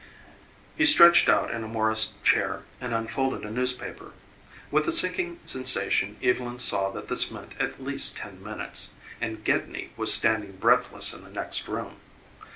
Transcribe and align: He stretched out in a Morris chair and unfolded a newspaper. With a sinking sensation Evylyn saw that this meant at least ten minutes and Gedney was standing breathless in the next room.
He 0.75 0.83
stretched 0.85 1.29
out 1.29 1.51
in 1.51 1.63
a 1.63 1.67
Morris 1.67 2.15
chair 2.23 2.63
and 2.79 2.91
unfolded 2.91 3.45
a 3.45 3.51
newspaper. 3.51 4.13
With 4.71 4.87
a 4.87 4.91
sinking 4.91 5.39
sensation 5.45 6.17
Evylyn 6.23 6.57
saw 6.59 6.89
that 6.93 7.07
this 7.07 7.29
meant 7.29 7.51
at 7.59 7.79
least 7.83 8.17
ten 8.17 8.41
minutes 8.41 8.95
and 9.21 9.45
Gedney 9.45 9.91
was 9.97 10.11
standing 10.11 10.53
breathless 10.53 11.13
in 11.13 11.23
the 11.23 11.29
next 11.29 11.67
room. 11.67 11.97